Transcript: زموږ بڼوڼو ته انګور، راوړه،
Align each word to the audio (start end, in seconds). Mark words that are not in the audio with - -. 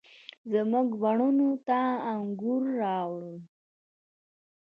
زموږ 0.51 0.87
بڼوڼو 1.01 1.51
ته 1.67 1.79
انګور، 2.13 2.63
راوړه، 2.81 3.35